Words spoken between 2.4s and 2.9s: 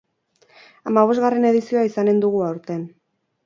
aurten.